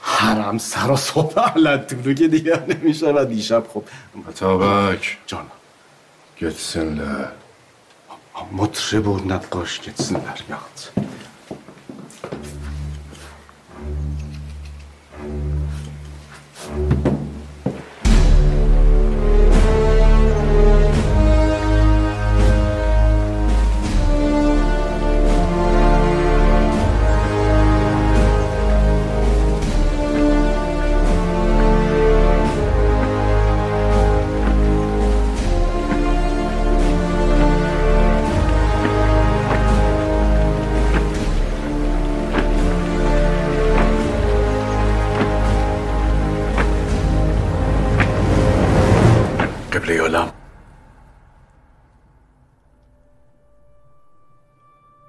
[0.01, 3.85] حرم سرا صبح علت که دیگر نمیشه و دیشب خب
[4.29, 4.99] مطابق.
[5.27, 5.47] جان
[6.41, 7.01] گتسن
[8.53, 10.15] مطرب و نقاش گتسن
[10.51, 11.07] یاد.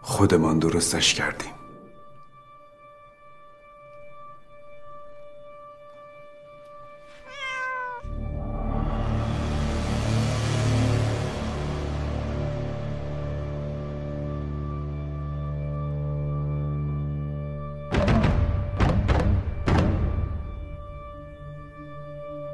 [0.01, 1.51] خودمان درستش کردیم.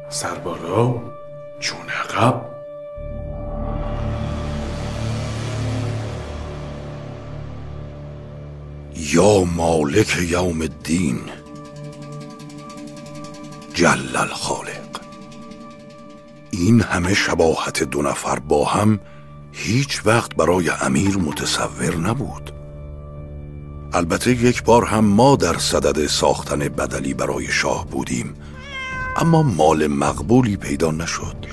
[0.09, 1.08] سربارا؟
[9.89, 11.19] مالک یوم الدین.
[13.73, 15.01] جل الخالق.
[16.51, 18.99] این همه شباهت دو نفر با هم
[19.51, 22.51] هیچ وقت برای امیر متصور نبود.
[23.93, 28.33] البته یک بار هم ما در صدد ساختن بدلی برای شاه بودیم
[29.17, 31.45] اما مال مقبولی پیدا نشد.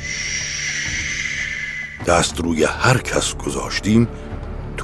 [2.06, 4.08] دست روی هر کس گذاشتیم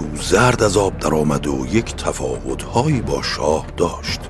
[0.03, 4.21] تو زرد از آب در آمده و یک تفاوتهایی با شاه داشت.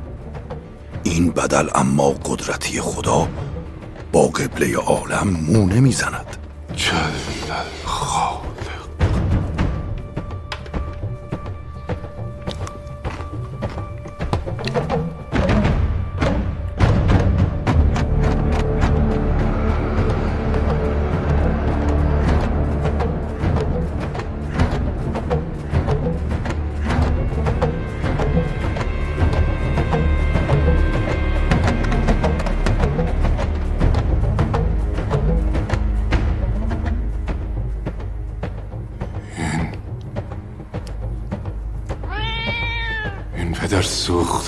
[1.03, 3.29] این بدل اما قدرتی خدا
[4.13, 6.37] با قبله عالم مو نمی‌زند.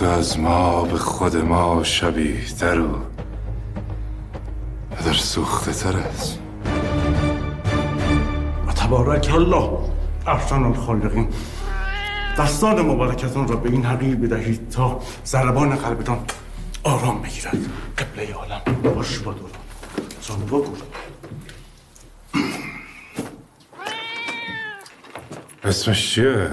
[0.05, 2.99] از ما به خود ما شبیه تر و
[5.05, 6.39] در سوخته تر است.
[8.67, 9.71] و تبارک الله
[10.27, 11.29] احسن الخالقین.
[12.39, 16.19] دستان مبارکتان را به این حقیر بدهید تا ضربان قلبتان
[16.83, 17.57] آرام بگیرد.
[17.99, 18.61] قبله عالم.
[18.95, 19.51] باش با دوران
[20.21, 20.67] زانو گور
[25.65, 26.51] اسمش چیه؟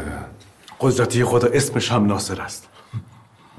[0.79, 2.70] قدرتی خدا اسمش هم ناصر است.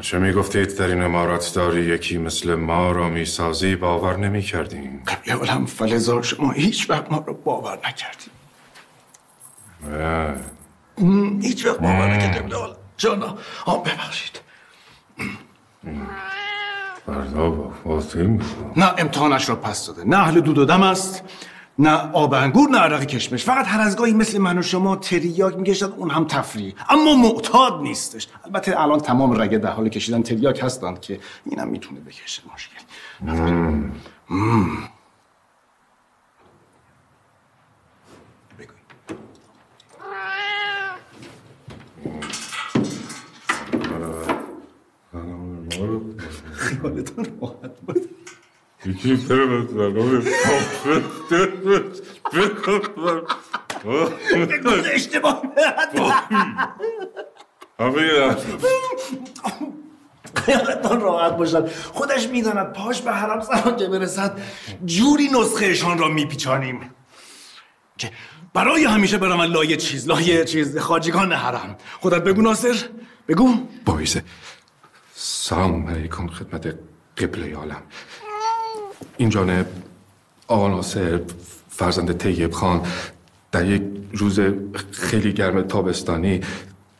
[0.02, 5.34] چه می‌گفتید در این امارات داری یکی مثل ما را می‌سازی؟ باور نمی کردیم قبله
[5.34, 8.32] عالم فلزا شما هیچ وقت ما را باور نکردیم
[11.42, 12.56] هیچ وقت باور نکردیم.
[12.56, 14.40] عالم جانا آم ببخشید.
[17.06, 18.38] فردا با فاطم
[18.76, 20.04] نه امتحانش را پس داده.
[20.04, 21.24] نه اهل دود و دم است.
[21.78, 23.44] نه آب انگور نه عرق کشمش.
[23.44, 26.74] فقط هر از گاهی مثل من و شما تریاک می‌کشد اون هم تفریح.
[26.90, 28.28] اما معتاد نیستش.
[28.44, 32.42] البته الان تمام رگه در حال کشیدن تریاک هستند که اینم می‌تونه بکشه.
[32.54, 32.76] مشکل.
[34.30, 34.88] مم.
[46.52, 47.26] خیالتون
[48.84, 50.46] به زنان
[54.48, 55.42] بگو اشتباه
[57.80, 58.36] همه
[60.34, 64.40] خیالتان راحت باشد خودش می‌داند پاش به حرم سران که برسد
[64.84, 66.90] جوری نسخهشان را میپیچانیم
[67.98, 68.10] که
[68.54, 72.74] برای همیشه برم لایه چیز لایه چیز خاجگان حرم خودت بگو ناصر
[73.28, 73.54] بگو
[73.84, 74.24] بایزه
[75.14, 76.74] سلام علیکم خدمت
[77.18, 77.82] قبله عالم
[79.22, 79.66] این جانب
[80.48, 81.20] آقا ناصر
[81.70, 82.82] فرزند طیب خان
[83.52, 84.40] در یک روز
[84.92, 86.40] خیلی گرم تابستانی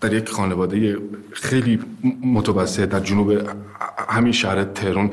[0.00, 0.98] در یک خانواده
[1.32, 1.80] خیلی
[2.24, 3.50] متوسط در جنوب
[4.08, 5.10] همین شهر تهران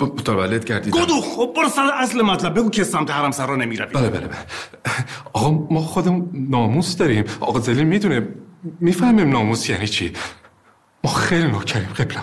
[0.00, 2.54] متولد گردیدن گدو خب برو سر اصل مطلب.
[2.54, 3.92] بگو که سمت حرم سرا نمی‌روی.
[3.92, 4.36] بله بله بله.
[5.32, 7.24] آقا ما خودم ناموس داریم.
[7.40, 8.28] آقا زلیل می‌دونه
[8.80, 10.12] می‌فهمیم ناموس یعنی چی.
[11.04, 12.18] ما خیلی نوکریم قبله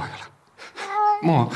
[1.23, 1.51] ما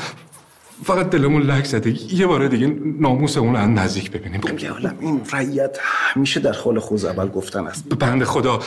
[0.84, 2.14] فقط دلمون لک زده.
[2.14, 4.40] یه بار دیگه ناموس اون رو نزدیک ببینیم.
[4.72, 7.88] عالم این رعیت همیشه در خال خوز اول گفتن است.
[7.88, 8.60] بنده خدا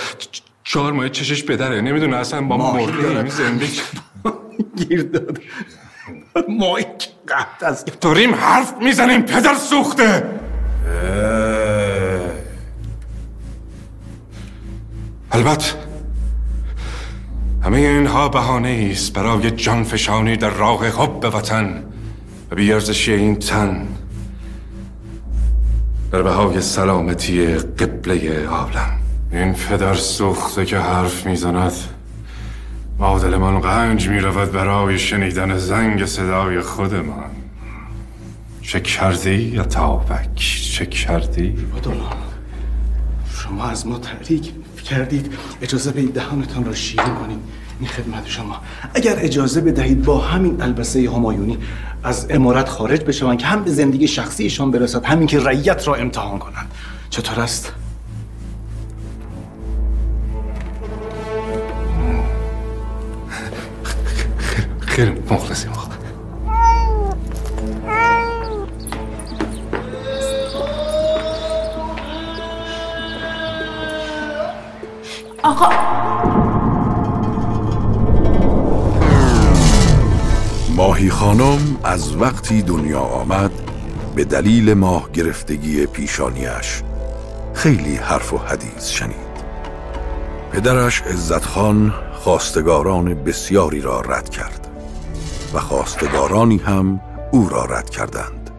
[0.64, 1.82] چهار ماه چشش بدره.
[1.82, 3.82] نمی‌دونه اصلا با مرده زندگی.
[4.78, 5.40] گیر داد.
[7.00, 8.00] که قهد است.
[8.02, 10.24] داریم حرف می‌زنیم پدر سوخته.
[15.32, 15.66] البته
[17.64, 21.84] همه اینها بهانه است برای جان فشانی در راه حب وطن.
[22.54, 23.88] و بیارزشی این تن
[26.12, 29.00] در بهای سلامتی قبله عالم
[29.32, 31.72] این پدر سوخته که حرف می‌زند
[32.98, 37.32] با دل من قنج می رود برای شنیدن زنگ صدای خودمان.
[38.62, 40.36] چه کردی یا تابک
[40.74, 41.56] چه کردی؟
[43.36, 44.52] شما از ما تحریک
[44.84, 45.34] کردید.
[45.62, 47.40] اجازه بدید دهانتان را شیرین کنید
[47.86, 48.62] خدمت شما.
[48.94, 51.58] اگر اجازه بدهید با همین البسه همایونی
[52.04, 56.40] از امارت خارج بشوند که هم به زندگی شخصیشان برسد همین که رعیت را امتحان
[56.40, 56.72] کنند.
[57.10, 57.74] چطور است؟
[64.80, 65.72] خیلی مخلصیم.
[75.44, 76.23] آقا
[80.76, 83.52] ماهی خانم از وقتی دنیا آمد
[84.16, 86.84] به دلیل ماه گرفتگی پیشانیش
[87.54, 89.34] خیلی حرف و حدیث شنید.
[90.52, 94.68] پدرش عزت خان خواستگاران بسیاری را رد کرد
[95.54, 97.02] و خواستگارانی هم
[97.32, 98.50] او را رد کردند.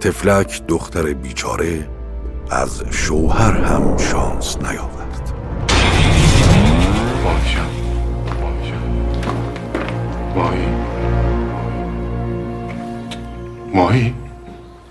[0.00, 1.88] تفلک دختر بیچاره
[2.50, 5.32] از شوهر هم شانس نیاورد.
[10.36, 11.01] ماهی
[13.74, 14.14] ماهی؟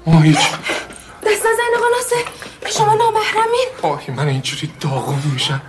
[0.06, 2.30] ماهی ماهی دست نزن آقا ناصر.
[2.78, 3.68] شما نامحرمین.
[3.84, 5.62] ماهی من اینجوری داغون میشم.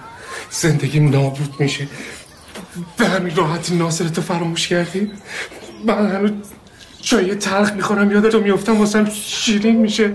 [0.51, 1.89] زندگیم نابود میشه.
[2.97, 5.13] به همین راحتی ناصر تو فراموش کردی؟
[5.85, 6.31] من هنوز
[7.03, 10.15] چای تلخ می‌خورم یادتو میفتم واسم شیرین میشه.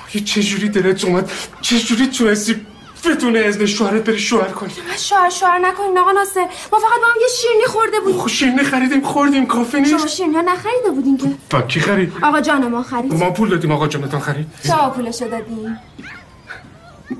[0.00, 2.66] ماهی چجوری دلت اومد؟ چجوری تونستی
[3.06, 4.72] بدون اذن شوهرت بری شوهر کنی.
[4.98, 6.40] شوهر شوهر نکنین آقا ناصر.
[6.72, 8.20] ما فقط با هم یه شیرینی خورده بودیم.
[8.20, 9.98] خب شیرینی خریدیم خوردیم کافی نیست.
[9.98, 11.26] شما شیرینی ها نخریده بودین که.
[11.50, 13.14] با کی خرید؟ آقا جان ما خرید.
[13.14, 14.46] ما پول دادیم آقا جانتان خرید.
[14.66, 15.76] شما پولشو دادین؟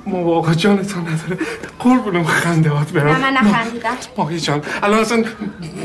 [0.07, 1.39] ما با آقا جانتان نداره.
[1.79, 3.09] قربونم خندهات برم.
[3.09, 3.97] نه من نخندیدم.
[4.17, 5.25] ماهی جان الان اصلا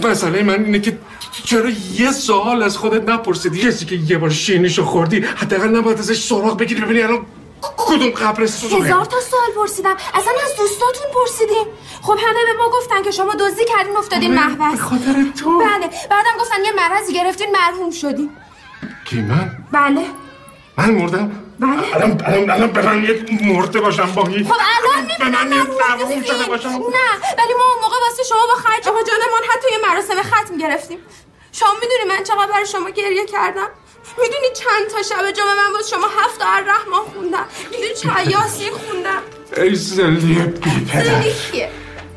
[0.03, 0.97] مسئله من اینه که
[1.43, 1.69] چرا
[1.99, 6.57] یه سوال از خودت نپرسیدی؟ کسی که یه بار شیرینیشو خوردی حداقل نباید ازش سراغ
[6.57, 7.25] بگیری ببینی الان
[7.61, 9.95] کدوم قبر سوزونه هزار تا سوال پرسیدم.
[10.13, 11.67] اصلا از دوستاتون پرسیدیم
[12.01, 14.71] خب همه به ما گفتن که شما دزدی کردین افتادین محبس.
[14.71, 15.59] به خاطر تو.
[15.59, 15.89] بله.
[16.09, 18.29] بعدم گفتن یه مرضی گرفتین مرحوم شدین.
[19.05, 20.05] کی من؟ بله.
[20.77, 21.95] من مردم؟ بله.
[21.95, 25.47] الان الان الان به من یه مرده باشم باهی خب الان به من
[25.89, 26.69] مرحوم شده باشم.
[26.69, 30.57] نه ولی ما اون موقع واسه شما با خرج آقا جانمان حتی یه مراسم ختم
[30.57, 30.99] گرفتیم.
[31.51, 33.69] شما می‌دونی من چقدر برای شما گریه کردم؟
[34.17, 37.45] می‌دونی چند تا شب جمعه من واسه شما هفت آر رحمان خوندم.
[37.71, 39.21] می‌دونی چه یاسین خوندم.
[39.57, 41.23] ای زلی بی پدر.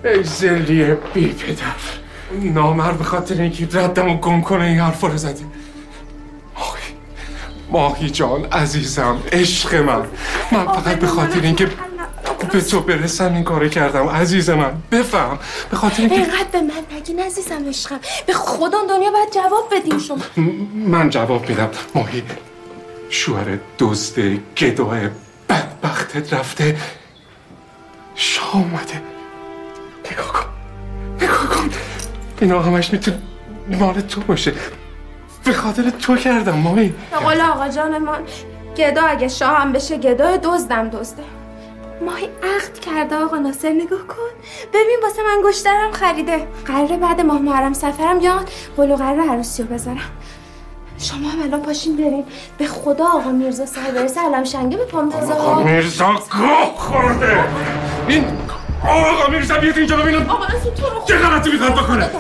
[0.05, 1.65] ای زلی بی پدر.
[2.33, 5.47] نامر به خاطر اینکه ردمو گم کنه این حرفا رو زدی.
[6.57, 6.83] ماهی
[7.71, 10.07] ماهی جان عزیزم عشق من.
[10.53, 11.71] من فقط به خاطر اینکه
[12.53, 14.09] به تو برسم این کارو کردم.
[14.09, 15.39] عزیز من بفهم.
[15.71, 18.01] به خاطر اینکه اینقدر به من نگین عزیزم عشقم.
[18.27, 20.19] به خدا دنیا باید جواب بدین شما.
[20.75, 21.71] من جواب میدم.
[21.95, 22.23] ماهی
[23.11, 24.19] شوهر دزد
[24.59, 24.99] گداه
[25.49, 26.77] بدبختت رفته.
[28.15, 29.03] شاه اومده.
[30.13, 30.47] نگاه کن.
[31.25, 31.71] نگاه کن.
[32.41, 33.19] اینا همش می‌تونه
[33.69, 34.53] مال تو باشه.
[35.45, 36.95] به خاطر تو کردم ماهی.
[37.11, 38.23] به قول آقا جانمان
[38.77, 41.23] گدا اگه شاهم بشه گدا دزدم دزده.
[42.05, 44.33] ماهی عقد کرده آقا ناصر نگاه کن.
[44.75, 46.47] ببین واسه من گشترم خریده.
[46.67, 48.45] قراره بعد ماه محرم سفرم بیان
[48.77, 50.11] قلو قراره عروسی رو بذارم.
[50.99, 52.25] شما هم الان پاشین بریم
[52.59, 57.45] به خدا آقا میرزا سر برسه علم شنگه به پام آقا میرزا گاه خورده.
[58.09, 58.25] این
[58.89, 60.31] آقا میرزا بیاد اینجا ببینم.
[60.31, 62.11] آقا از تو رو چه غلطی می‌خواد بکنه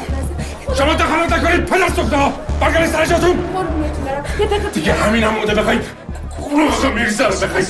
[0.78, 2.16] شما دخالت نکنید پدر سوخته.
[2.16, 3.38] ها برگرد سر جاتون.
[4.72, 5.78] دیگه همین هم مونده بخوای
[6.52, 7.64] آقا میرزا رو بخوای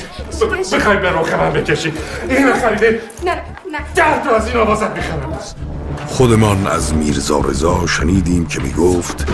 [0.73, 1.93] بخوای به روخ من بکشی.
[2.29, 3.79] این خریده؟ نه نه.
[3.95, 5.39] ده تا از این آوازت می‌خرم
[6.07, 9.27] خودمان از میرزا رضا شنیدیم که می گفت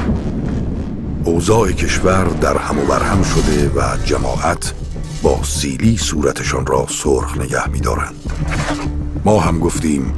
[1.24, 4.72] اوضاع کشور در هم و برهم شده و جماعت
[5.22, 8.32] با سیلی صورتشان را سرخ نگه می دارند.
[9.24, 10.14] ما هم گفتیم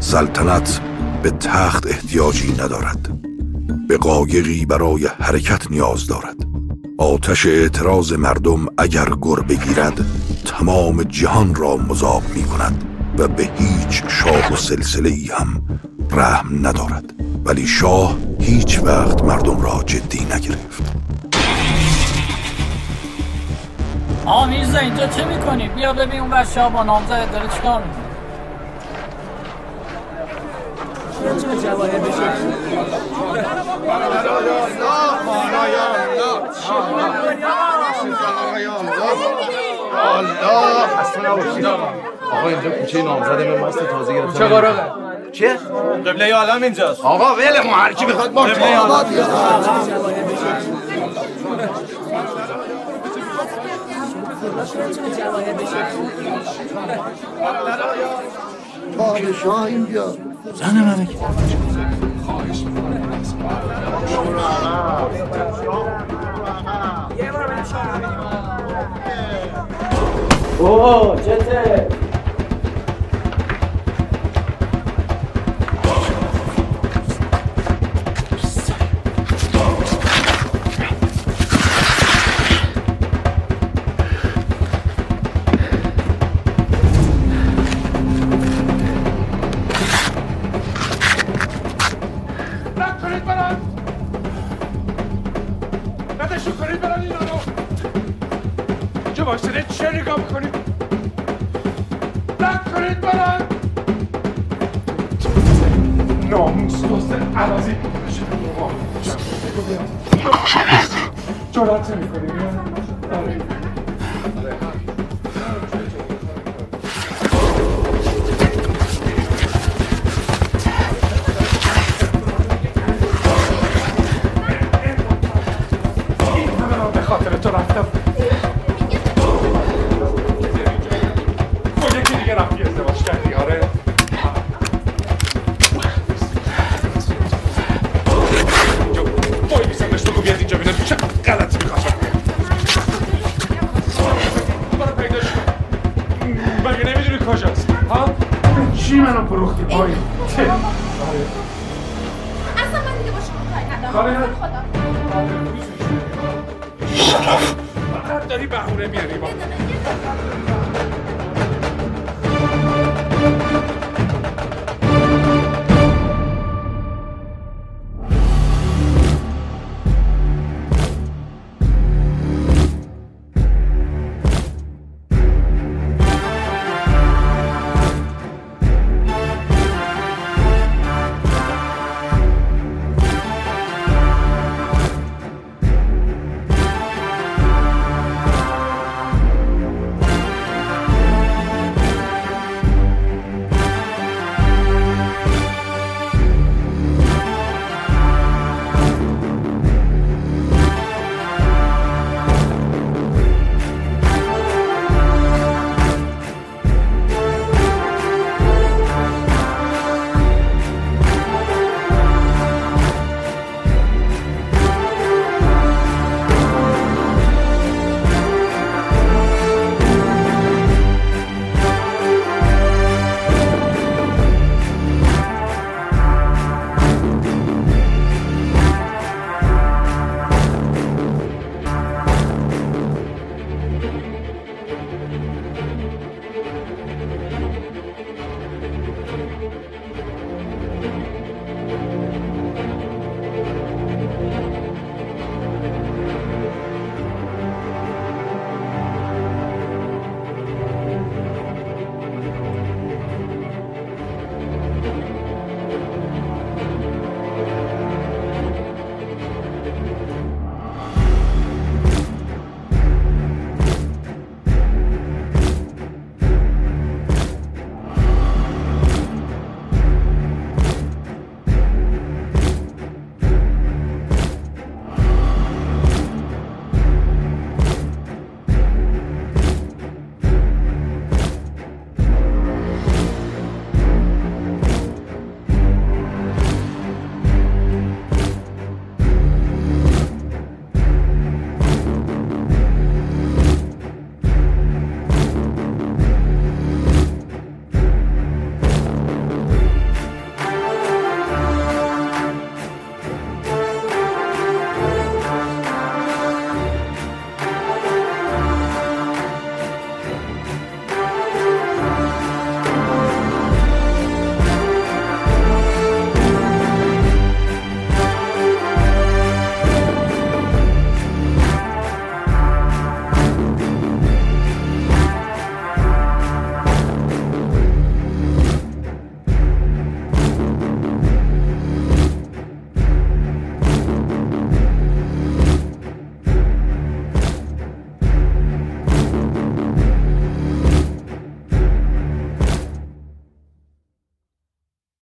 [0.00, 0.80] سلطنت
[1.22, 3.08] به تخت احتیاجی ندارد.
[3.88, 6.51] به قایقی برای حرکت نیاز دارد.
[7.02, 10.04] آتش اعتراض مردم اگر گر بگیرد
[10.44, 12.84] تمام جهان را مذاب می کند
[13.18, 15.62] و به هیچ شاه و سلسله ای هم
[16.10, 17.04] رحم ندارد.
[17.44, 20.82] ولی شاه هیچ وقت مردم را جدی نگرفت.
[24.26, 28.02] آقا میرزا اینجا چه می‌کنی؟ بیا ببین اون بر شاه با نامزد داره چیکار می‌کنه.
[40.18, 44.92] الله خسته نباشید آقا اینجا کوچه نامزد من ماست تازه گرفتم کوچه قراغه.
[45.32, 45.54] چیه؟
[46.06, 49.06] قبله عالم اینجاست آقا ول ما هر کی بخواد ما قبله عالم.
[58.98, 60.14] پادشاه اینجا
[60.54, 61.08] زن منه
[70.58, 72.11] اوه چته نکنید